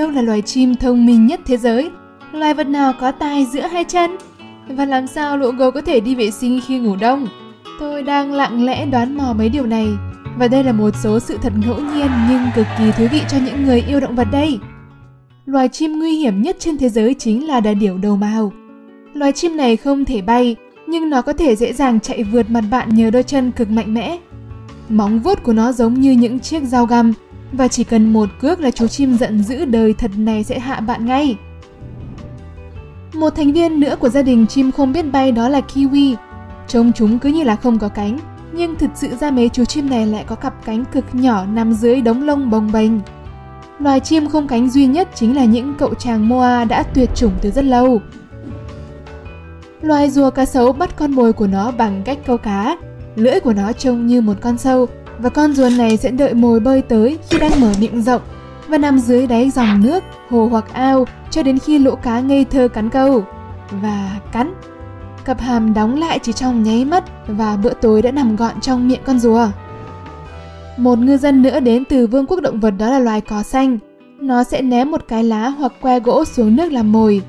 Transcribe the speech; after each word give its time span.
đâu 0.00 0.10
là 0.10 0.22
loài 0.22 0.42
chim 0.42 0.74
thông 0.74 1.06
minh 1.06 1.26
nhất 1.26 1.40
thế 1.46 1.56
giới? 1.56 1.90
Loài 2.32 2.54
vật 2.54 2.68
nào 2.68 2.92
có 3.00 3.12
tai 3.12 3.46
giữa 3.46 3.60
hai 3.60 3.84
chân? 3.84 4.10
Và 4.68 4.84
làm 4.84 5.06
sao 5.06 5.36
lũ 5.36 5.50
gấu 5.50 5.70
có 5.70 5.80
thể 5.80 6.00
đi 6.00 6.14
vệ 6.14 6.30
sinh 6.30 6.60
khi 6.66 6.78
ngủ 6.78 6.96
đông? 6.96 7.28
Tôi 7.80 8.02
đang 8.02 8.32
lặng 8.32 8.64
lẽ 8.64 8.86
đoán 8.86 9.18
mò 9.18 9.34
mấy 9.38 9.48
điều 9.48 9.66
này 9.66 9.88
và 10.38 10.48
đây 10.48 10.64
là 10.64 10.72
một 10.72 10.90
số 11.02 11.20
sự 11.20 11.38
thật 11.42 11.52
ngẫu 11.56 11.76
nhiên 11.76 12.10
nhưng 12.30 12.40
cực 12.54 12.66
kỳ 12.78 12.92
thú 12.92 13.06
vị 13.12 13.20
cho 13.28 13.38
những 13.44 13.64
người 13.64 13.84
yêu 13.88 14.00
động 14.00 14.16
vật 14.16 14.28
đây. 14.32 14.58
Loài 15.46 15.68
chim 15.68 15.98
nguy 15.98 16.16
hiểm 16.16 16.42
nhất 16.42 16.56
trên 16.58 16.78
thế 16.78 16.88
giới 16.88 17.14
chính 17.14 17.46
là 17.48 17.60
đà 17.60 17.74
điểu 17.74 17.98
đầu 17.98 18.16
màu. 18.16 18.52
Loài 19.14 19.32
chim 19.32 19.56
này 19.56 19.76
không 19.76 20.04
thể 20.04 20.22
bay, 20.22 20.56
nhưng 20.86 21.10
nó 21.10 21.22
có 21.22 21.32
thể 21.32 21.56
dễ 21.56 21.72
dàng 21.72 22.00
chạy 22.00 22.24
vượt 22.24 22.50
mặt 22.50 22.64
bạn 22.70 22.88
nhờ 22.94 23.10
đôi 23.10 23.22
chân 23.22 23.50
cực 23.50 23.70
mạnh 23.70 23.94
mẽ. 23.94 24.18
Móng 24.88 25.20
vuốt 25.20 25.42
của 25.42 25.52
nó 25.52 25.72
giống 25.72 25.94
như 25.94 26.12
những 26.12 26.40
chiếc 26.40 26.62
dao 26.62 26.86
găm 26.86 27.12
và 27.52 27.68
chỉ 27.68 27.84
cần 27.84 28.12
một 28.12 28.28
cước 28.40 28.60
là 28.60 28.70
chú 28.70 28.88
chim 28.88 29.16
giận 29.16 29.42
dữ 29.42 29.64
đời 29.64 29.94
thật 29.94 30.10
này 30.16 30.44
sẽ 30.44 30.58
hạ 30.58 30.80
bạn 30.80 31.06
ngay. 31.06 31.36
Một 33.14 33.30
thành 33.30 33.52
viên 33.52 33.80
nữa 33.80 33.96
của 34.00 34.08
gia 34.08 34.22
đình 34.22 34.46
chim 34.46 34.72
không 34.72 34.92
biết 34.92 35.12
bay 35.12 35.32
đó 35.32 35.48
là 35.48 35.60
kiwi. 35.74 36.14
Trông 36.68 36.92
chúng 36.92 37.18
cứ 37.18 37.28
như 37.28 37.44
là 37.44 37.56
không 37.56 37.78
có 37.78 37.88
cánh, 37.88 38.18
nhưng 38.52 38.76
thực 38.76 38.90
sự 38.94 39.08
ra 39.20 39.30
mấy 39.30 39.48
chú 39.48 39.64
chim 39.64 39.90
này 39.90 40.06
lại 40.06 40.24
có 40.26 40.36
cặp 40.36 40.64
cánh 40.64 40.84
cực 40.84 41.04
nhỏ 41.12 41.46
nằm 41.46 41.72
dưới 41.72 42.00
đống 42.00 42.22
lông 42.22 42.50
bồng 42.50 42.72
bềnh. 42.72 42.92
Loài 43.78 44.00
chim 44.00 44.28
không 44.28 44.48
cánh 44.48 44.70
duy 44.70 44.86
nhất 44.86 45.08
chính 45.14 45.36
là 45.36 45.44
những 45.44 45.74
cậu 45.78 45.94
chàng 45.94 46.28
moa 46.28 46.64
đã 46.64 46.82
tuyệt 46.82 47.10
chủng 47.14 47.32
từ 47.42 47.50
rất 47.50 47.64
lâu. 47.64 48.00
Loài 49.80 50.10
rùa 50.10 50.30
cá 50.30 50.44
sấu 50.44 50.72
bắt 50.72 50.96
con 50.96 51.12
mồi 51.12 51.32
của 51.32 51.46
nó 51.46 51.70
bằng 51.70 52.02
cách 52.04 52.18
câu 52.26 52.38
cá. 52.38 52.76
Lưỡi 53.16 53.40
của 53.40 53.52
nó 53.52 53.72
trông 53.72 54.06
như 54.06 54.20
một 54.20 54.34
con 54.40 54.58
sâu 54.58 54.86
và 55.22 55.30
con 55.30 55.52
rùa 55.52 55.68
này 55.78 55.96
sẽ 55.96 56.10
đợi 56.10 56.34
mồi 56.34 56.60
bơi 56.60 56.82
tới 56.82 57.18
khi 57.30 57.38
đang 57.38 57.60
mở 57.60 57.72
miệng 57.80 58.02
rộng 58.02 58.22
và 58.68 58.78
nằm 58.78 58.98
dưới 58.98 59.26
đáy 59.26 59.50
dòng 59.50 59.82
nước, 59.82 60.04
hồ 60.28 60.48
hoặc 60.50 60.72
ao 60.72 61.06
cho 61.30 61.42
đến 61.42 61.58
khi 61.58 61.78
lỗ 61.78 61.94
cá 61.94 62.20
ngây 62.20 62.44
thơ 62.44 62.68
cắn 62.68 62.90
câu. 62.90 63.24
Và 63.70 64.20
cắn. 64.32 64.54
Cặp 65.24 65.40
hàm 65.40 65.74
đóng 65.74 65.98
lại 66.00 66.18
chỉ 66.22 66.32
trong 66.32 66.62
nháy 66.62 66.84
mắt 66.84 67.04
và 67.26 67.56
bữa 67.56 67.72
tối 67.74 68.02
đã 68.02 68.10
nằm 68.10 68.36
gọn 68.36 68.60
trong 68.60 68.88
miệng 68.88 69.00
con 69.04 69.18
rùa. 69.18 69.48
Một 70.76 70.98
ngư 70.98 71.16
dân 71.16 71.42
nữa 71.42 71.60
đến 71.60 71.84
từ 71.84 72.06
vương 72.06 72.26
quốc 72.26 72.40
động 72.40 72.60
vật 72.60 72.70
đó 72.70 72.90
là 72.90 72.98
loài 72.98 73.20
cỏ 73.20 73.42
xanh. 73.42 73.78
Nó 74.20 74.44
sẽ 74.44 74.62
ném 74.62 74.90
một 74.90 75.04
cái 75.08 75.24
lá 75.24 75.48
hoặc 75.48 75.72
que 75.80 76.00
gỗ 76.00 76.24
xuống 76.24 76.56
nước 76.56 76.72
làm 76.72 76.92
mồi. 76.92 77.22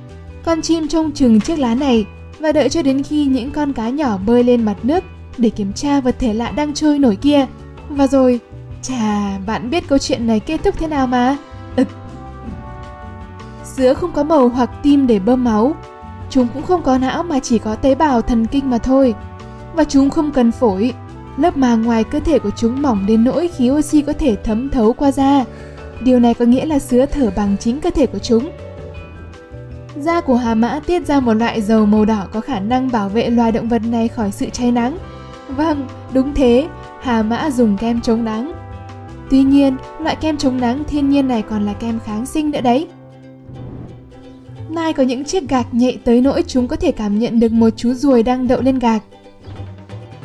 Con 0.45 0.61
chim 0.61 0.87
trông 0.87 1.11
chừng 1.11 1.41
chiếc 1.41 1.59
lá 1.59 1.75
này 1.75 2.05
và 2.39 2.51
đợi 2.51 2.69
cho 2.69 2.81
đến 2.81 3.03
khi 3.03 3.25
những 3.25 3.51
con 3.51 3.73
cá 3.73 3.89
nhỏ 3.89 4.17
bơi 4.17 4.43
lên 4.43 4.65
mặt 4.65 4.75
nước 4.83 5.03
để 5.37 5.49
kiểm 5.49 5.73
tra 5.73 6.01
vật 6.01 6.15
thể 6.19 6.33
lạ 6.33 6.51
đang 6.51 6.73
trôi 6.73 6.99
nổi 6.99 7.15
kia. 7.15 7.45
Và 7.95 8.07
rồi, 8.07 8.39
chà, 8.81 9.37
bạn 9.45 9.69
biết 9.69 9.87
câu 9.87 9.97
chuyện 9.97 10.27
này 10.27 10.39
kết 10.39 10.61
thúc 10.63 10.75
thế 10.77 10.87
nào 10.87 11.07
mà? 11.07 11.37
Ực. 11.75 11.87
Sữa 13.63 13.93
không 13.93 14.11
có 14.11 14.23
màu 14.23 14.47
hoặc 14.47 14.69
tim 14.83 15.07
để 15.07 15.19
bơm 15.19 15.43
máu. 15.43 15.75
Chúng 16.29 16.47
cũng 16.53 16.63
không 16.63 16.81
có 16.83 16.97
não 16.97 17.23
mà 17.23 17.39
chỉ 17.39 17.59
có 17.59 17.75
tế 17.75 17.95
bào 17.95 18.21
thần 18.21 18.45
kinh 18.45 18.69
mà 18.69 18.77
thôi. 18.77 19.13
Và 19.73 19.83
chúng 19.83 20.09
không 20.09 20.31
cần 20.31 20.51
phổi. 20.51 20.93
Lớp 21.37 21.57
màng 21.57 21.81
ngoài 21.81 22.03
cơ 22.03 22.19
thể 22.19 22.39
của 22.39 22.49
chúng 22.49 22.81
mỏng 22.81 23.05
đến 23.07 23.23
nỗi 23.23 23.47
khí 23.47 23.71
oxy 23.71 24.01
có 24.01 24.13
thể 24.13 24.35
thấm 24.43 24.69
thấu 24.69 24.93
qua 24.93 25.11
da. 25.11 25.45
Điều 26.01 26.19
này 26.19 26.33
có 26.33 26.45
nghĩa 26.45 26.65
là 26.65 26.79
sứa 26.79 27.05
thở 27.05 27.31
bằng 27.35 27.57
chính 27.59 27.81
cơ 27.81 27.89
thể 27.89 28.05
của 28.05 28.19
chúng 28.19 28.51
Da 29.95 30.21
của 30.21 30.35
hà 30.35 30.55
mã 30.55 30.79
tiết 30.87 31.07
ra 31.07 31.19
một 31.19 31.33
loại 31.33 31.61
dầu 31.61 31.85
màu 31.85 32.05
đỏ 32.05 32.27
có 32.31 32.41
khả 32.41 32.59
năng 32.59 32.91
bảo 32.91 33.09
vệ 33.09 33.29
loài 33.29 33.51
động 33.51 33.69
vật 33.69 33.81
này 33.85 34.07
khỏi 34.07 34.31
sự 34.31 34.49
cháy 34.49 34.71
nắng. 34.71 34.97
Vâng, 35.47 35.87
đúng 36.13 36.33
thế, 36.33 36.67
hà 37.01 37.23
mã 37.23 37.49
dùng 37.51 37.77
kem 37.77 38.01
chống 38.01 38.25
nắng. 38.25 38.51
Tuy 39.29 39.43
nhiên, 39.43 39.77
loại 39.99 40.15
kem 40.15 40.37
chống 40.37 40.61
nắng 40.61 40.83
thiên 40.83 41.09
nhiên 41.09 41.27
này 41.27 41.41
còn 41.41 41.65
là 41.65 41.73
kem 41.73 41.99
kháng 41.99 42.25
sinh 42.25 42.51
nữa 42.51 42.61
đấy. 42.61 42.87
Nai 44.69 44.93
có 44.93 45.03
những 45.03 45.23
chiếc 45.23 45.49
gạc 45.49 45.67
nhạy 45.71 45.99
tới 46.03 46.21
nỗi 46.21 46.43
chúng 46.47 46.67
có 46.67 46.75
thể 46.75 46.91
cảm 46.91 47.19
nhận 47.19 47.39
được 47.39 47.51
một 47.51 47.69
chú 47.77 47.93
ruồi 47.93 48.23
đang 48.23 48.47
đậu 48.47 48.61
lên 48.61 48.79
gạc. 48.79 49.03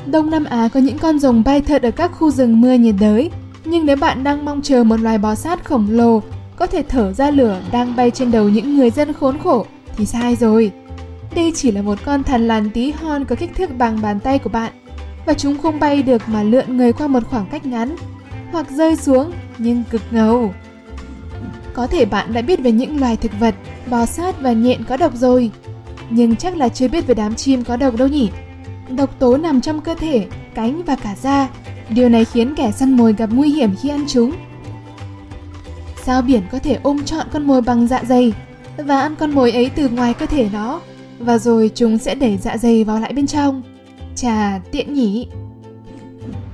Đông 0.06 0.30
Nam 0.30 0.44
Á 0.44 0.68
có 0.74 0.80
những 0.80 0.98
con 0.98 1.18
rồng 1.18 1.42
bay 1.44 1.60
thật 1.60 1.82
ở 1.82 1.90
các 1.90 2.12
khu 2.12 2.30
rừng 2.30 2.60
mưa 2.60 2.72
nhiệt 2.74 2.94
đới, 3.00 3.30
nhưng 3.64 3.86
nếu 3.86 3.96
bạn 3.96 4.24
đang 4.24 4.44
mong 4.44 4.62
chờ 4.62 4.84
một 4.84 5.00
loài 5.00 5.18
bò 5.18 5.34
sát 5.34 5.64
khổng 5.64 5.86
lồ 5.90 6.22
có 6.56 6.66
thể 6.66 6.82
thở 6.88 7.12
ra 7.12 7.30
lửa 7.30 7.60
đang 7.72 7.96
bay 7.96 8.10
trên 8.10 8.30
đầu 8.30 8.48
những 8.48 8.76
người 8.76 8.90
dân 8.90 9.12
khốn 9.12 9.38
khổ 9.38 9.66
thì 9.96 10.06
sai 10.06 10.36
rồi. 10.36 10.72
Đây 11.34 11.52
chỉ 11.54 11.70
là 11.70 11.82
một 11.82 11.98
con 12.04 12.22
thằn 12.22 12.48
lằn 12.48 12.70
tí 12.70 12.90
hon 12.90 13.24
có 13.24 13.36
kích 13.36 13.54
thước 13.54 13.78
bằng 13.78 14.02
bàn 14.02 14.20
tay 14.20 14.38
của 14.38 14.50
bạn 14.50 14.72
và 15.26 15.34
chúng 15.34 15.58
không 15.58 15.80
bay 15.80 16.02
được 16.02 16.22
mà 16.28 16.42
lượn 16.42 16.76
người 16.76 16.92
qua 16.92 17.06
một 17.06 17.22
khoảng 17.30 17.46
cách 17.46 17.66
ngắn 17.66 17.96
hoặc 18.52 18.70
rơi 18.70 18.96
xuống 18.96 19.32
nhưng 19.58 19.82
cực 19.90 20.02
ngầu. 20.10 20.54
Có 21.72 21.86
thể 21.86 22.04
bạn 22.04 22.32
đã 22.32 22.42
biết 22.42 22.60
về 22.60 22.72
những 22.72 23.00
loài 23.00 23.16
thực 23.16 23.32
vật, 23.40 23.54
bò 23.90 24.06
sát 24.06 24.40
và 24.40 24.52
nhện 24.52 24.84
có 24.84 24.96
độc 24.96 25.16
rồi, 25.16 25.50
nhưng 26.10 26.36
chắc 26.36 26.56
là 26.56 26.68
chưa 26.68 26.88
biết 26.88 27.06
về 27.06 27.14
đám 27.14 27.34
chim 27.34 27.64
có 27.64 27.76
độc 27.76 27.96
đâu 27.96 28.08
nhỉ. 28.08 28.30
Độc 28.88 29.18
tố 29.18 29.36
nằm 29.36 29.60
trong 29.60 29.80
cơ 29.80 29.94
thể, 29.94 30.26
cánh 30.54 30.82
và 30.86 30.96
cả 30.96 31.14
da. 31.22 31.48
Điều 31.88 32.08
này 32.08 32.24
khiến 32.24 32.54
kẻ 32.54 32.72
săn 32.72 32.96
mồi 32.96 33.12
gặp 33.12 33.30
nguy 33.32 33.48
hiểm 33.48 33.76
khi 33.76 33.88
ăn 33.88 34.04
chúng 34.08 34.32
sao 36.06 36.22
biển 36.22 36.42
có 36.52 36.58
thể 36.58 36.78
ôm 36.82 37.04
trọn 37.04 37.26
con 37.32 37.46
mồi 37.46 37.60
bằng 37.60 37.86
dạ 37.86 38.02
dày 38.08 38.32
và 38.76 39.00
ăn 39.00 39.16
con 39.16 39.30
mồi 39.30 39.52
ấy 39.52 39.70
từ 39.70 39.88
ngoài 39.88 40.14
cơ 40.14 40.26
thể 40.26 40.48
nó 40.52 40.80
và 41.18 41.38
rồi 41.38 41.70
chúng 41.74 41.98
sẽ 41.98 42.14
đẩy 42.14 42.36
dạ 42.36 42.56
dày 42.56 42.84
vào 42.84 43.00
lại 43.00 43.12
bên 43.12 43.26
trong. 43.26 43.62
Chà, 44.16 44.60
tiện 44.72 44.94
nhỉ. 44.94 45.28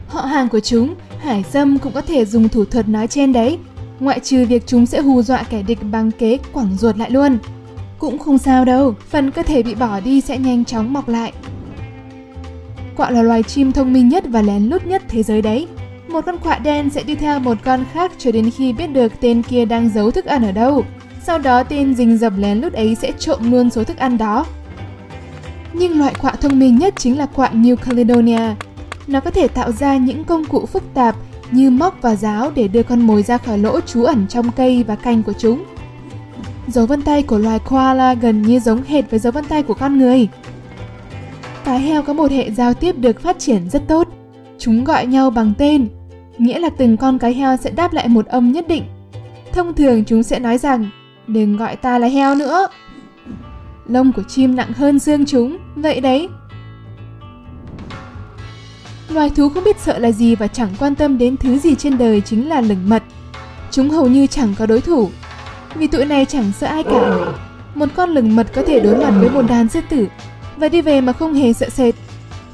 Họ 0.08 0.20
hàng 0.20 0.48
của 0.48 0.60
chúng, 0.60 0.94
hải 1.18 1.42
sâm 1.42 1.78
cũng 1.78 1.92
có 1.92 2.00
thể 2.00 2.24
dùng 2.24 2.48
thủ 2.48 2.64
thuật 2.64 2.88
nói 2.88 3.06
trên 3.06 3.32
đấy, 3.32 3.58
ngoại 4.00 4.20
trừ 4.20 4.46
việc 4.46 4.66
chúng 4.66 4.86
sẽ 4.86 5.00
hù 5.00 5.22
dọa 5.22 5.42
kẻ 5.42 5.62
địch 5.62 5.78
bằng 5.90 6.10
kế 6.10 6.38
quẳng 6.52 6.76
ruột 6.76 6.96
lại 6.96 7.10
luôn. 7.10 7.38
Cũng 7.98 8.18
không 8.18 8.38
sao 8.38 8.64
đâu, 8.64 8.94
phần 9.08 9.30
cơ 9.30 9.42
thể 9.42 9.62
bị 9.62 9.74
bỏ 9.74 10.00
đi 10.00 10.20
sẽ 10.20 10.38
nhanh 10.38 10.64
chóng 10.64 10.92
mọc 10.92 11.08
lại. 11.08 11.32
Quạ 12.96 13.10
là 13.10 13.22
loài 13.22 13.42
chim 13.42 13.72
thông 13.72 13.92
minh 13.92 14.08
nhất 14.08 14.24
và 14.28 14.42
lén 14.42 14.62
lút 14.62 14.86
nhất 14.86 15.02
thế 15.08 15.22
giới 15.22 15.42
đấy 15.42 15.66
một 16.12 16.26
con 16.26 16.38
quạ 16.38 16.58
đen 16.58 16.90
sẽ 16.90 17.02
đi 17.02 17.14
theo 17.14 17.38
một 17.38 17.58
con 17.64 17.84
khác 17.92 18.12
cho 18.18 18.32
đến 18.32 18.50
khi 18.50 18.72
biết 18.72 18.86
được 18.86 19.12
tên 19.20 19.42
kia 19.42 19.64
đang 19.64 19.88
giấu 19.88 20.10
thức 20.10 20.24
ăn 20.24 20.42
ở 20.44 20.52
đâu. 20.52 20.84
Sau 21.22 21.38
đó 21.38 21.62
tên 21.62 21.94
rình 21.94 22.18
rập 22.18 22.32
lén 22.36 22.60
lút 22.60 22.72
ấy 22.72 22.94
sẽ 22.94 23.12
trộm 23.18 23.50
luôn 23.50 23.70
số 23.70 23.84
thức 23.84 23.96
ăn 23.96 24.18
đó. 24.18 24.46
Nhưng 25.72 25.98
loại 25.98 26.14
quạ 26.20 26.30
thông 26.30 26.58
minh 26.58 26.78
nhất 26.78 26.94
chính 26.96 27.18
là 27.18 27.26
quạ 27.26 27.50
New 27.52 27.76
Caledonia. 27.76 28.54
Nó 29.06 29.20
có 29.20 29.30
thể 29.30 29.48
tạo 29.48 29.72
ra 29.72 29.96
những 29.96 30.24
công 30.24 30.44
cụ 30.44 30.66
phức 30.66 30.82
tạp 30.94 31.16
như 31.50 31.70
móc 31.70 32.02
và 32.02 32.16
giáo 32.16 32.50
để 32.54 32.68
đưa 32.68 32.82
con 32.82 33.00
mồi 33.00 33.22
ra 33.22 33.38
khỏi 33.38 33.58
lỗ 33.58 33.80
trú 33.80 34.04
ẩn 34.04 34.26
trong 34.28 34.50
cây 34.50 34.84
và 34.86 34.96
cành 34.96 35.22
của 35.22 35.32
chúng. 35.32 35.64
Dấu 36.68 36.86
vân 36.86 37.02
tay 37.02 37.22
của 37.22 37.38
loài 37.38 37.58
koala 37.58 38.14
gần 38.14 38.42
như 38.42 38.60
giống 38.60 38.82
hệt 38.82 39.10
với 39.10 39.18
dấu 39.18 39.32
vân 39.32 39.44
tay 39.44 39.62
của 39.62 39.74
con 39.74 39.98
người. 39.98 40.28
Cá 41.64 41.76
heo 41.76 42.02
có 42.02 42.12
một 42.12 42.30
hệ 42.30 42.50
giao 42.50 42.74
tiếp 42.74 42.98
được 42.98 43.20
phát 43.20 43.38
triển 43.38 43.70
rất 43.70 43.82
tốt. 43.88 44.08
Chúng 44.58 44.84
gọi 44.84 45.06
nhau 45.06 45.30
bằng 45.30 45.52
tên, 45.58 45.88
nghĩa 46.38 46.58
là 46.58 46.68
từng 46.68 46.96
con 46.96 47.18
cái 47.18 47.34
heo 47.34 47.56
sẽ 47.56 47.70
đáp 47.70 47.92
lại 47.92 48.08
một 48.08 48.26
âm 48.26 48.52
nhất 48.52 48.68
định. 48.68 48.84
Thông 49.52 49.74
thường 49.74 50.04
chúng 50.04 50.22
sẽ 50.22 50.38
nói 50.38 50.58
rằng, 50.58 50.90
đừng 51.26 51.56
gọi 51.56 51.76
ta 51.76 51.98
là 51.98 52.06
heo 52.06 52.34
nữa. 52.34 52.68
Lông 53.92 54.12
của 54.12 54.22
chim 54.22 54.56
nặng 54.56 54.72
hơn 54.72 54.98
xương 54.98 55.26
chúng, 55.26 55.58
vậy 55.76 56.00
đấy. 56.00 56.28
Loài 59.08 59.30
thú 59.30 59.48
không 59.48 59.64
biết 59.64 59.80
sợ 59.80 59.98
là 59.98 60.12
gì 60.12 60.34
và 60.34 60.46
chẳng 60.46 60.68
quan 60.78 60.94
tâm 60.94 61.18
đến 61.18 61.36
thứ 61.36 61.58
gì 61.58 61.74
trên 61.74 61.98
đời 61.98 62.20
chính 62.20 62.48
là 62.48 62.60
lửng 62.60 62.88
mật. 62.88 63.02
Chúng 63.70 63.90
hầu 63.90 64.08
như 64.08 64.26
chẳng 64.26 64.54
có 64.58 64.66
đối 64.66 64.80
thủ, 64.80 65.10
vì 65.74 65.86
tụi 65.86 66.04
này 66.04 66.24
chẳng 66.24 66.52
sợ 66.58 66.66
ai 66.66 66.82
cả. 66.82 67.16
Một 67.74 67.86
con 67.94 68.10
lửng 68.10 68.36
mật 68.36 68.46
có 68.54 68.62
thể 68.66 68.80
đối 68.80 68.96
mặt 68.96 69.12
với 69.20 69.30
một 69.30 69.42
đàn 69.48 69.68
sư 69.68 69.80
tử 69.88 70.06
và 70.56 70.68
đi 70.68 70.82
về 70.82 71.00
mà 71.00 71.12
không 71.12 71.34
hề 71.34 71.52
sợ 71.52 71.68
sệt. 71.68 71.94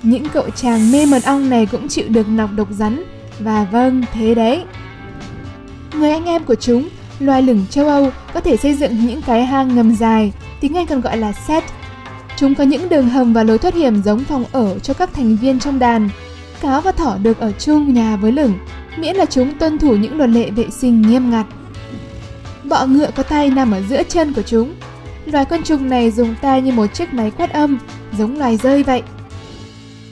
Những 0.02 0.28
cậu 0.32 0.50
chàng 0.50 0.92
mê 0.92 1.06
mật 1.06 1.24
ong 1.24 1.50
này 1.50 1.66
cũng 1.66 1.88
chịu 1.88 2.04
được 2.08 2.28
nọc 2.28 2.50
độc 2.56 2.68
rắn 2.70 3.04
và 3.38 3.66
vâng, 3.72 4.04
thế 4.12 4.34
đấy. 4.34 4.62
Người 5.94 6.10
anh 6.10 6.24
em 6.24 6.44
của 6.44 6.54
chúng, 6.54 6.88
loài 7.18 7.42
lửng 7.42 7.66
châu 7.70 7.88
Âu 7.88 8.10
có 8.34 8.40
thể 8.40 8.56
xây 8.56 8.74
dựng 8.74 9.06
những 9.06 9.22
cái 9.22 9.46
hang 9.46 9.76
ngầm 9.76 9.94
dài, 9.94 10.32
tiếng 10.60 10.76
Anh 10.76 10.86
còn 10.86 11.00
gọi 11.00 11.16
là 11.16 11.32
set. 11.32 11.64
Chúng 12.36 12.54
có 12.54 12.64
những 12.64 12.88
đường 12.88 13.08
hầm 13.08 13.32
và 13.32 13.42
lối 13.42 13.58
thoát 13.58 13.74
hiểm 13.74 14.02
giống 14.02 14.24
phòng 14.24 14.44
ở 14.52 14.78
cho 14.78 14.94
các 14.94 15.14
thành 15.14 15.36
viên 15.36 15.60
trong 15.60 15.78
đàn. 15.78 16.08
Cáo 16.60 16.80
và 16.80 16.92
thỏ 16.92 17.16
được 17.22 17.40
ở 17.40 17.52
chung 17.52 17.94
nhà 17.94 18.16
với 18.16 18.32
lửng, 18.32 18.54
miễn 18.96 19.16
là 19.16 19.24
chúng 19.24 19.58
tuân 19.58 19.78
thủ 19.78 19.96
những 19.96 20.16
luật 20.16 20.30
lệ 20.30 20.50
vệ 20.50 20.70
sinh 20.70 21.02
nghiêm 21.02 21.30
ngặt. 21.30 21.46
Bọ 22.64 22.86
ngựa 22.86 23.10
có 23.16 23.22
tay 23.22 23.50
nằm 23.50 23.72
ở 23.72 23.82
giữa 23.88 24.02
chân 24.02 24.32
của 24.32 24.42
chúng. 24.42 24.74
Loài 25.26 25.44
côn 25.44 25.62
trùng 25.62 25.88
này 25.88 26.10
dùng 26.10 26.34
tay 26.42 26.62
như 26.62 26.72
một 26.72 26.86
chiếc 26.86 27.14
máy 27.14 27.30
quét 27.30 27.50
âm, 27.50 27.78
giống 28.18 28.38
loài 28.38 28.56
rơi 28.56 28.82
vậy. 28.82 29.02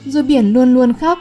Rùa 0.05 0.21
biển 0.21 0.53
luôn 0.53 0.73
luôn 0.73 0.93
khóc, 0.93 1.19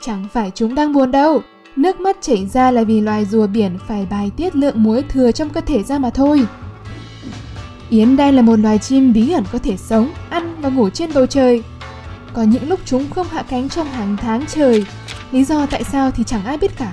Chẳng 0.00 0.26
phải 0.32 0.50
chúng 0.54 0.74
đang 0.74 0.92
buồn 0.92 1.10
đâu, 1.10 1.42
nước 1.78 2.00
mắt 2.00 2.16
chảy 2.20 2.46
ra 2.46 2.70
là 2.70 2.84
vì 2.84 3.00
loài 3.00 3.24
rùa 3.24 3.46
biển 3.46 3.78
phải 3.88 4.06
bài 4.10 4.30
tiết 4.36 4.56
lượng 4.56 4.82
muối 4.82 5.02
thừa 5.02 5.32
trong 5.32 5.50
cơ 5.50 5.60
thể 5.60 5.82
ra 5.82 5.98
mà 5.98 6.10
thôi. 6.10 6.46
Yến 7.90 8.16
đen 8.16 8.36
là 8.36 8.42
một 8.42 8.58
loài 8.58 8.78
chim 8.78 9.12
bí 9.12 9.32
ẩn 9.32 9.44
có 9.52 9.58
thể 9.58 9.76
sống, 9.76 10.12
ăn 10.30 10.56
và 10.60 10.68
ngủ 10.68 10.90
trên 10.90 11.10
bầu 11.14 11.26
trời. 11.26 11.62
Có 12.32 12.42
những 12.42 12.68
lúc 12.68 12.80
chúng 12.84 13.10
không 13.10 13.26
hạ 13.30 13.42
cánh 13.42 13.68
trong 13.68 13.86
hàng 13.86 14.16
tháng 14.16 14.46
trời, 14.46 14.84
lý 15.32 15.44
do 15.44 15.66
tại 15.66 15.84
sao 15.84 16.10
thì 16.10 16.24
chẳng 16.24 16.44
ai 16.44 16.58
biết 16.58 16.78
cả. 16.78 16.92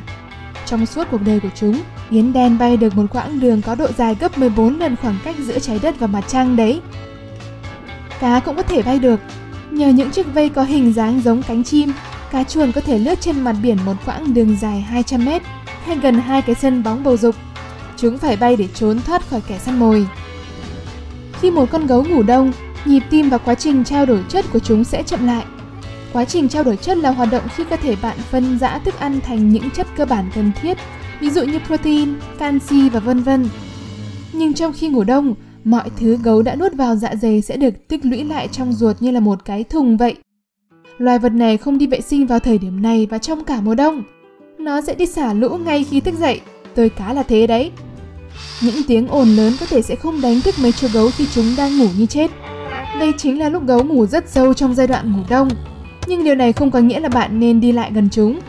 Trong 0.66 0.86
suốt 0.86 1.08
cuộc 1.12 1.22
đời 1.26 1.40
của 1.40 1.50
chúng, 1.56 1.82
Yến 2.10 2.34
đen 2.34 2.58
bay 2.58 2.78
được 2.78 2.96
một 2.96 3.06
quãng 3.12 3.40
đường 3.40 3.62
có 3.62 3.76
độ 3.76 3.88
dài 3.98 4.16
gấp 4.20 4.38
14 4.38 4.80
lần 4.80 4.96
khoảng 4.96 5.18
cách 5.24 5.36
giữa 5.40 5.60
trái 5.60 5.80
đất 5.82 6.00
và 6.00 6.08
mặt 6.08 6.24
trăng 6.28 6.56
đấy. 6.56 6.82
Cá 8.20 8.40
cũng 8.40 8.56
có 8.56 8.62
thể 8.62 8.82
bay 8.82 9.00
được. 9.00 9.20
Nhờ 9.72 9.90
những 9.90 10.12
chiếc 10.12 10.34
vây 10.34 10.50
có 10.50 10.64
hình 10.64 10.94
dáng 10.94 11.22
giống 11.24 11.42
cánh 11.44 11.64
chim, 11.64 11.92
cá 12.36 12.44
chuồn 12.44 12.72
có 12.72 12.82
thể 12.82 12.98
lướt 12.98 13.22
trên 13.22 13.40
mặt 13.40 13.56
biển 13.64 13.78
một 13.86 13.94
quãng 14.06 14.34
đường 14.34 14.58
dài 14.62 14.82
200 14.82 15.26
mét 15.26 15.42
hay 15.84 15.98
gần 15.98 16.16
hai 16.16 16.42
cái 16.42 16.56
sân 16.56 16.84
bóng 16.84 17.04
bầu 17.04 17.18
dục. 17.18 17.36
Chúng 17.98 18.18
phải 18.18 18.38
bay 18.38 18.56
để 18.56 18.68
trốn 18.74 19.00
thoát 19.00 19.30
khỏi 19.30 19.42
kẻ 19.48 19.58
săn 19.60 19.80
mồi. 19.80 20.08
Khi 21.34 21.52
một 21.52 21.72
con 21.72 21.88
gấu 21.88 22.04
ngủ 22.04 22.24
đông, 22.24 22.52
nhịp 22.86 23.04
tim 23.10 23.30
và 23.30 23.38
quá 23.38 23.56
trình 23.56 23.84
trao 23.84 24.06
đổi 24.06 24.24
chất 24.30 24.46
của 24.54 24.60
chúng 24.60 24.84
sẽ 24.84 25.04
chậm 25.04 25.28
lại. 25.28 25.46
Quá 26.14 26.26
trình 26.26 26.50
trao 26.50 26.64
đổi 26.64 26.78
chất 26.78 26.98
là 26.98 27.12
hoạt 27.12 27.32
động 27.32 27.44
khi 27.56 27.64
cơ 27.70 27.76
thể 27.76 27.96
bạn 28.02 28.18
phân 28.18 28.60
rã 28.60 28.80
thức 28.80 29.00
ăn 29.00 29.20
thành 29.22 29.50
những 29.50 29.70
chất 29.70 29.88
cơ 29.98 30.06
bản 30.06 30.30
cần 30.36 30.52
thiết, 30.62 30.78
ví 31.20 31.30
dụ 31.30 31.44
như 31.44 31.60
protein, 31.68 32.14
canxi 32.40 32.90
và 32.90 33.00
vân 33.00 33.24
vân. 33.24 33.50
Nhưng 34.34 34.54
trong 34.54 34.74
khi 34.74 34.88
ngủ 34.88 35.04
đông, 35.04 35.36
mọi 35.64 35.90
thứ 35.98 36.18
gấu 36.24 36.42
đã 36.42 36.56
nuốt 36.56 36.74
vào 36.74 36.96
dạ 36.96 37.16
dày 37.16 37.42
sẽ 37.42 37.58
được 37.58 37.88
tích 37.88 38.06
lũy 38.06 38.24
lại 38.24 38.48
trong 38.52 38.74
ruột 38.74 39.02
như 39.02 39.12
là 39.12 39.20
một 39.20 39.46
cái 39.46 39.64
thùng 39.64 39.98
vậy. 39.98 40.16
Loài 40.98 41.20
vật 41.20 41.34
này 41.34 41.58
không 41.58 41.78
đi 41.78 41.88
vệ 41.88 42.02
sinh 42.02 42.28
vào 42.28 42.40
thời 42.40 42.58
điểm 42.58 42.82
này 42.82 43.08
và 43.10 43.18
trong 43.18 43.44
cả 43.44 43.62
mùa 43.62 43.76
đông. 43.76 44.04
Nó 44.60 44.82
sẽ 44.82 44.96
đi 44.96 45.06
xả 45.06 45.34
lũ 45.34 45.58
ngay 45.58 45.84
khi 45.84 46.00
thức 46.00 46.16
dậy. 46.20 46.42
Tôi 46.76 46.90
cá 46.90 47.14
là 47.14 47.24
thế 47.24 47.48
đấy. 47.48 47.72
Những 48.62 48.76
tiếng 48.88 49.08
ồn 49.08 49.28
lớn 49.28 49.54
có 49.60 49.66
thể 49.66 49.82
sẽ 49.82 49.96
không 49.96 50.22
đánh 50.22 50.42
thức 50.42 50.56
mấy 50.62 50.72
chú 50.72 50.88
gấu 50.94 51.10
khi 51.18 51.28
chúng 51.34 51.46
đang 51.58 51.78
ngủ 51.78 51.88
như 51.98 52.06
chết. 52.06 52.32
Đây 53.00 53.14
chính 53.18 53.40
là 53.40 53.50
lúc 53.50 53.68
gấu 53.68 53.84
ngủ 53.84 54.06
rất 54.06 54.30
sâu 54.30 54.54
trong 54.54 54.76
giai 54.76 54.88
đoạn 54.88 55.14
ngủ 55.14 55.20
đông. 55.30 55.50
Nhưng 56.08 56.24
điều 56.24 56.36
này 56.36 56.54
không 56.54 56.72
có 56.72 56.80
nghĩa 56.80 57.00
là 57.00 57.10
bạn 57.10 57.40
nên 57.40 57.62
đi 57.62 57.72
lại 57.72 57.92
gần 57.94 58.10
chúng. 58.12 58.40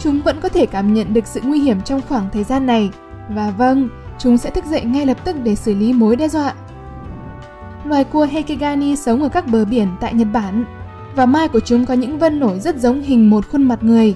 Chúng 0.00 0.20
vẫn 0.20 0.36
có 0.40 0.48
thể 0.48 0.66
cảm 0.66 0.94
nhận 0.94 1.14
được 1.14 1.26
sự 1.26 1.40
nguy 1.44 1.60
hiểm 1.60 1.80
trong 1.80 2.00
khoảng 2.08 2.28
thời 2.32 2.44
gian 2.44 2.66
này. 2.66 2.90
Và 3.30 3.50
vâng, 3.50 3.88
chúng 4.18 4.38
sẽ 4.38 4.50
thức 4.50 4.64
dậy 4.64 4.84
ngay 4.84 5.06
lập 5.06 5.24
tức 5.24 5.36
để 5.42 5.54
xử 5.54 5.74
lý 5.74 5.92
mối 5.92 6.16
đe 6.16 6.28
dọa. 6.28 6.54
Loài 7.84 8.04
cua 8.04 8.26
Heikegani 8.26 8.96
sống 8.96 9.22
ở 9.22 9.28
các 9.28 9.46
bờ 9.46 9.64
biển 9.64 9.88
tại 10.00 10.14
Nhật 10.14 10.28
Bản 10.32 10.64
và 11.16 11.26
mai 11.26 11.48
của 11.48 11.60
chúng 11.60 11.86
có 11.86 11.94
những 11.94 12.18
vân 12.18 12.40
nổi 12.40 12.60
rất 12.60 12.78
giống 12.78 13.02
hình 13.02 13.30
một 13.30 13.48
khuôn 13.48 13.62
mặt 13.62 13.78
người. 13.82 14.14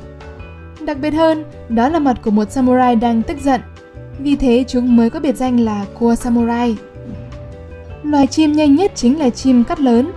Đặc 0.81 0.99
biệt 1.01 1.11
hơn, 1.11 1.45
đó 1.69 1.89
là 1.89 1.99
mặt 1.99 2.17
của 2.23 2.31
một 2.31 2.51
samurai 2.51 2.97
đang 2.97 3.23
tức 3.23 3.37
giận. 3.43 3.61
Vì 4.19 4.37
thế 4.37 4.65
chúng 4.69 4.97
mới 4.97 5.11
có 5.11 5.21
biệt 5.21 5.37
danh 5.37 5.61
là 5.61 5.85
cua 5.99 6.15
samurai. 6.15 6.77
Loài 8.03 8.27
chim 8.27 8.53
nhanh 8.53 8.75
nhất 8.75 8.93
chính 8.95 9.19
là 9.19 9.31
chim 9.31 9.65
cắt 9.65 9.81
lớn. 9.81 10.13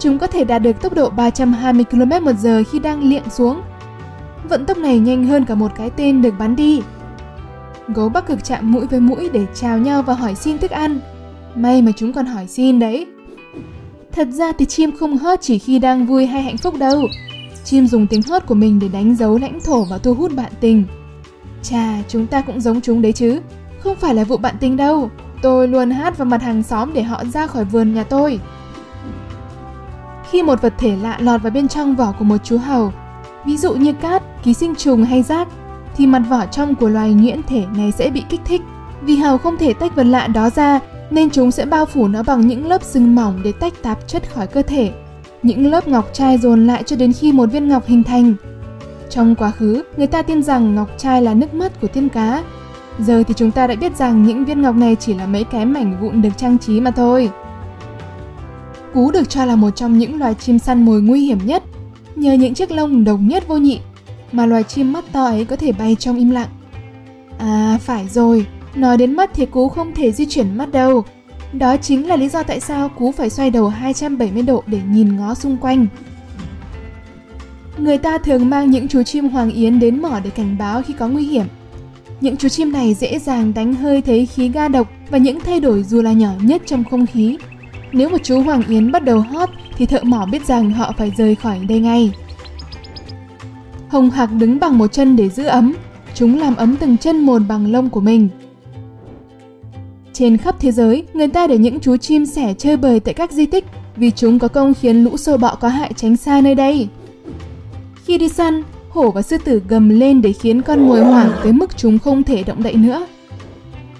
Chúng 0.00 0.18
có 0.18 0.26
thể 0.26 0.44
đạt 0.44 0.62
được 0.62 0.82
tốc 0.82 0.94
độ 0.94 1.10
320 1.10 1.84
km 1.84 2.24
một 2.24 2.32
giờ 2.38 2.62
khi 2.72 2.78
đang 2.78 3.02
liệng 3.02 3.30
xuống. 3.30 3.62
Vận 4.48 4.66
tốc 4.66 4.78
này 4.78 4.98
nhanh 4.98 5.24
hơn 5.24 5.44
cả 5.44 5.54
một 5.54 5.72
cái 5.76 5.90
tên 5.90 6.22
được 6.22 6.34
bắn 6.38 6.56
đi. 6.56 6.82
Gấu 7.88 8.08
bắc 8.08 8.26
cực 8.26 8.44
chạm 8.44 8.72
mũi 8.72 8.86
với 8.86 9.00
mũi 9.00 9.30
để 9.32 9.46
chào 9.54 9.78
nhau 9.78 10.02
và 10.02 10.14
hỏi 10.14 10.34
xin 10.34 10.58
thức 10.58 10.70
ăn. 10.70 11.00
May 11.54 11.82
mà 11.82 11.92
chúng 11.96 12.12
còn 12.12 12.26
hỏi 12.26 12.46
xin 12.46 12.78
đấy. 12.78 13.06
Thật 14.18 14.28
ra 14.30 14.52
thì 14.52 14.64
chim 14.64 14.90
không 14.96 15.16
hót 15.16 15.40
chỉ 15.40 15.58
khi 15.58 15.78
đang 15.78 16.06
vui 16.06 16.26
hay 16.26 16.42
hạnh 16.42 16.56
phúc 16.56 16.74
đâu. 16.78 17.02
Chim 17.64 17.86
dùng 17.86 18.06
tiếng 18.06 18.22
hót 18.22 18.46
của 18.46 18.54
mình 18.54 18.78
để 18.78 18.88
đánh 18.88 19.16
dấu 19.16 19.38
lãnh 19.38 19.60
thổ 19.60 19.84
và 19.84 19.98
thu 19.98 20.14
hút 20.14 20.32
bạn 20.36 20.52
tình. 20.60 20.84
Chà, 21.62 22.02
chúng 22.08 22.26
ta 22.26 22.40
cũng 22.40 22.60
giống 22.60 22.80
chúng 22.80 23.02
đấy 23.02 23.12
chứ. 23.12 23.40
Không 23.80 23.96
phải 23.96 24.14
là 24.14 24.24
vụ 24.24 24.36
bạn 24.36 24.54
tình 24.60 24.76
đâu. 24.76 25.10
Tôi 25.42 25.68
luôn 25.68 25.90
hát 25.90 26.18
vào 26.18 26.26
mặt 26.26 26.42
hàng 26.42 26.62
xóm 26.62 26.92
để 26.94 27.02
họ 27.02 27.24
ra 27.24 27.46
khỏi 27.46 27.64
vườn 27.64 27.94
nhà 27.94 28.04
tôi. 28.04 28.40
Khi 30.30 30.42
một 30.42 30.62
vật 30.62 30.74
thể 30.78 30.96
lạ 30.96 31.16
lọt 31.20 31.42
vào 31.42 31.50
bên 31.50 31.68
trong 31.68 31.96
vỏ 31.96 32.12
của 32.18 32.24
một 32.24 32.38
chú 32.44 32.58
hầu, 32.58 32.92
ví 33.46 33.56
dụ 33.56 33.74
như 33.74 33.92
cát, 33.92 34.22
ký 34.44 34.54
sinh 34.54 34.74
trùng 34.74 35.04
hay 35.04 35.22
rác, 35.22 35.48
thì 35.96 36.06
mặt 36.06 36.22
vỏ 36.28 36.46
trong 36.46 36.74
của 36.74 36.88
loài 36.88 37.12
nhuyễn 37.12 37.42
thể 37.42 37.64
này 37.76 37.92
sẽ 37.92 38.10
bị 38.10 38.22
kích 38.28 38.40
thích. 38.44 38.62
Vì 39.02 39.16
hầu 39.16 39.38
không 39.38 39.56
thể 39.56 39.72
tách 39.72 39.96
vật 39.96 40.06
lạ 40.06 40.26
đó 40.26 40.50
ra, 40.50 40.80
nên 41.10 41.30
chúng 41.30 41.50
sẽ 41.50 41.66
bao 41.66 41.86
phủ 41.86 42.08
nó 42.08 42.22
bằng 42.22 42.46
những 42.46 42.68
lớp 42.68 42.82
sừng 42.82 43.14
mỏng 43.14 43.40
để 43.44 43.52
tách 43.52 43.82
tạp 43.82 44.08
chất 44.08 44.30
khỏi 44.34 44.46
cơ 44.46 44.62
thể. 44.62 44.90
Những 45.42 45.70
lớp 45.70 45.88
ngọc 45.88 46.10
trai 46.12 46.38
dồn 46.38 46.66
lại 46.66 46.82
cho 46.82 46.96
đến 46.96 47.12
khi 47.12 47.32
một 47.32 47.46
viên 47.52 47.68
ngọc 47.68 47.86
hình 47.86 48.04
thành. 48.04 48.34
Trong 49.10 49.34
quá 49.34 49.50
khứ, 49.50 49.82
người 49.96 50.06
ta 50.06 50.22
tin 50.22 50.42
rằng 50.42 50.74
ngọc 50.74 50.88
trai 50.98 51.22
là 51.22 51.34
nước 51.34 51.54
mắt 51.54 51.80
của 51.80 51.88
thiên 51.88 52.08
cá. 52.08 52.42
Giờ 52.98 53.22
thì 53.28 53.34
chúng 53.36 53.50
ta 53.50 53.66
đã 53.66 53.74
biết 53.74 53.96
rằng 53.96 54.22
những 54.22 54.44
viên 54.44 54.62
ngọc 54.62 54.74
này 54.74 54.96
chỉ 55.00 55.14
là 55.14 55.26
mấy 55.26 55.44
cái 55.44 55.66
mảnh 55.66 55.96
vụn 56.00 56.22
được 56.22 56.38
trang 56.38 56.58
trí 56.58 56.80
mà 56.80 56.90
thôi. 56.90 57.30
Cú 58.94 59.10
được 59.10 59.28
cho 59.28 59.44
là 59.44 59.56
một 59.56 59.70
trong 59.70 59.98
những 59.98 60.18
loài 60.18 60.34
chim 60.34 60.58
săn 60.58 60.84
mồi 60.84 61.02
nguy 61.02 61.20
hiểm 61.20 61.38
nhất, 61.44 61.62
nhờ 62.16 62.32
những 62.32 62.54
chiếc 62.54 62.70
lông 62.70 63.04
độc 63.04 63.20
nhất 63.22 63.48
vô 63.48 63.56
nhị 63.56 63.80
mà 64.32 64.46
loài 64.46 64.62
chim 64.62 64.92
mắt 64.92 65.04
to 65.12 65.24
ấy 65.24 65.44
có 65.44 65.56
thể 65.56 65.72
bay 65.72 65.96
trong 65.98 66.16
im 66.16 66.30
lặng. 66.30 66.48
À, 67.38 67.78
phải 67.80 68.08
rồi, 68.08 68.46
nói 68.80 68.96
đến 68.96 69.16
mắt 69.16 69.30
thì 69.34 69.46
cú 69.46 69.68
không 69.68 69.94
thể 69.94 70.12
di 70.12 70.26
chuyển 70.26 70.56
mắt 70.56 70.72
đâu. 70.72 71.04
Đó 71.52 71.76
chính 71.76 72.08
là 72.08 72.16
lý 72.16 72.28
do 72.28 72.42
tại 72.42 72.60
sao 72.60 72.88
cú 72.88 73.12
phải 73.12 73.30
xoay 73.30 73.50
đầu 73.50 73.68
270 73.68 74.42
độ 74.42 74.62
để 74.66 74.80
nhìn 74.90 75.16
ngó 75.16 75.34
xung 75.34 75.56
quanh. 75.56 75.86
Người 77.78 77.98
ta 77.98 78.18
thường 78.18 78.50
mang 78.50 78.70
những 78.70 78.88
chú 78.88 79.02
chim 79.02 79.28
hoàng 79.28 79.50
yến 79.50 79.80
đến 79.80 80.02
mỏ 80.02 80.20
để 80.24 80.30
cảnh 80.30 80.56
báo 80.58 80.82
khi 80.82 80.94
có 80.98 81.08
nguy 81.08 81.24
hiểm. 81.24 81.46
Những 82.20 82.36
chú 82.36 82.48
chim 82.48 82.72
này 82.72 82.94
dễ 82.94 83.18
dàng 83.18 83.54
đánh 83.54 83.74
hơi 83.74 84.02
thấy 84.02 84.26
khí 84.26 84.48
ga 84.48 84.68
độc 84.68 84.90
và 85.10 85.18
những 85.18 85.40
thay 85.40 85.60
đổi 85.60 85.82
dù 85.82 86.02
là 86.02 86.12
nhỏ 86.12 86.30
nhất 86.42 86.62
trong 86.66 86.84
không 86.84 87.06
khí. 87.06 87.38
Nếu 87.92 88.08
một 88.08 88.18
chú 88.22 88.40
hoàng 88.40 88.62
yến 88.68 88.92
bắt 88.92 89.04
đầu 89.04 89.20
hót 89.20 89.48
thì 89.76 89.86
thợ 89.86 90.00
mỏ 90.02 90.26
biết 90.26 90.46
rằng 90.46 90.70
họ 90.70 90.92
phải 90.98 91.12
rời 91.16 91.34
khỏi 91.34 91.58
đây 91.68 91.80
ngay. 91.80 92.12
Hồng 93.88 94.10
Hạc 94.10 94.32
đứng 94.32 94.60
bằng 94.60 94.78
một 94.78 94.92
chân 94.92 95.16
để 95.16 95.28
giữ 95.28 95.44
ấm, 95.44 95.74
chúng 96.14 96.38
làm 96.38 96.56
ấm 96.56 96.76
từng 96.76 96.96
chân 96.96 97.20
một 97.20 97.42
bằng 97.48 97.72
lông 97.72 97.90
của 97.90 98.00
mình. 98.00 98.28
Trên 100.18 100.36
khắp 100.36 100.56
thế 100.60 100.72
giới, 100.72 101.04
người 101.14 101.28
ta 101.28 101.46
để 101.46 101.58
những 101.58 101.80
chú 101.80 101.96
chim 101.96 102.26
sẻ 102.26 102.54
chơi 102.58 102.76
bời 102.76 103.00
tại 103.00 103.14
các 103.14 103.32
di 103.32 103.46
tích 103.46 103.64
vì 103.96 104.10
chúng 104.10 104.38
có 104.38 104.48
công 104.48 104.74
khiến 104.74 105.04
lũ 105.04 105.16
sâu 105.16 105.36
bọ 105.36 105.54
có 105.54 105.68
hại 105.68 105.92
tránh 105.96 106.16
xa 106.16 106.40
nơi 106.40 106.54
đây. 106.54 106.88
Khi 108.04 108.18
đi 108.18 108.28
săn, 108.28 108.62
hổ 108.88 109.10
và 109.10 109.22
sư 109.22 109.38
tử 109.44 109.62
gầm 109.68 109.88
lên 109.88 110.22
để 110.22 110.32
khiến 110.32 110.62
con 110.62 110.88
mồi 110.88 111.04
hoảng 111.04 111.30
tới 111.42 111.52
mức 111.52 111.76
chúng 111.76 111.98
không 111.98 112.22
thể 112.22 112.42
động 112.42 112.62
đậy 112.62 112.74
nữa. 112.74 113.06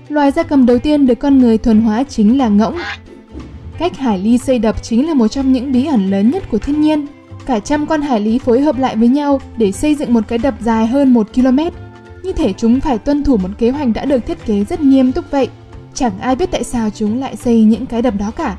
Loài 0.08 0.30
gia 0.30 0.42
cầm 0.42 0.66
đầu 0.66 0.78
tiên 0.78 1.06
được 1.06 1.14
con 1.14 1.38
người 1.38 1.58
thuần 1.58 1.80
hóa 1.80 2.04
chính 2.04 2.38
là 2.38 2.48
ngỗng. 2.48 2.76
Cách 3.78 3.96
hải 3.98 4.18
ly 4.18 4.38
xây 4.38 4.58
đập 4.58 4.82
chính 4.82 5.06
là 5.08 5.14
một 5.14 5.28
trong 5.28 5.52
những 5.52 5.72
bí 5.72 5.86
ẩn 5.86 6.10
lớn 6.10 6.30
nhất 6.30 6.42
của 6.50 6.58
thiên 6.58 6.80
nhiên. 6.80 7.06
Cả 7.46 7.60
trăm 7.60 7.86
con 7.86 8.02
hải 8.02 8.20
lý 8.20 8.38
phối 8.38 8.60
hợp 8.60 8.78
lại 8.78 8.96
với 8.96 9.08
nhau 9.08 9.40
để 9.56 9.72
xây 9.72 9.94
dựng 9.94 10.14
một 10.14 10.24
cái 10.28 10.38
đập 10.38 10.54
dài 10.60 10.86
hơn 10.86 11.12
1 11.12 11.34
km. 11.34 11.58
Như 12.22 12.32
thể 12.32 12.52
chúng 12.52 12.80
phải 12.80 12.98
tuân 12.98 13.24
thủ 13.24 13.36
một 13.36 13.50
kế 13.58 13.70
hoạch 13.70 13.88
đã 13.94 14.04
được 14.04 14.26
thiết 14.26 14.46
kế 14.46 14.64
rất 14.64 14.80
nghiêm 14.80 15.12
túc 15.12 15.30
vậy. 15.30 15.48
Chẳng 15.98 16.18
ai 16.20 16.36
biết 16.36 16.50
tại 16.50 16.64
sao 16.64 16.90
chúng 16.90 17.20
lại 17.20 17.36
xây 17.36 17.64
những 17.64 17.86
cái 17.86 18.02
đập 18.02 18.14
đó 18.18 18.30
cả. 18.36 18.56